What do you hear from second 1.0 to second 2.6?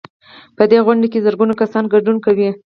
کې زرګونه کسان ګډون کوي.